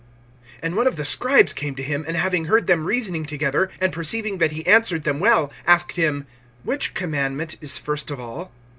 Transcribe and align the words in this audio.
(28)And 0.63 0.73
one 0.73 0.87
of 0.87 0.95
the 0.95 1.05
scribes 1.05 1.53
came 1.53 1.75
to 1.75 1.83
him, 1.83 2.03
and 2.07 2.17
having 2.17 2.45
heard 2.45 2.65
them 2.65 2.85
reasoning 2.85 3.23
together, 3.23 3.69
and 3.79 3.93
perceiving 3.93 4.39
that 4.39 4.51
he 4.51 4.65
answered 4.65 5.03
them 5.03 5.19
well, 5.19 5.51
asked 5.67 5.91
him: 5.95 6.25
Which 6.63 6.95
commandment 6.95 7.55
is 7.61 7.77
first 7.77 8.09
of 8.09 8.19
all? 8.19 8.51